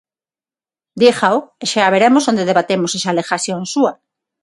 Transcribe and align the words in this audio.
Dígao 1.01 1.37
e 1.63 1.65
xa 1.71 1.93
veremos 1.95 2.23
onde 2.31 2.47
debatemos 2.49 2.91
esa 2.97 3.09
alegación 3.11 3.61
súa. 3.73 3.91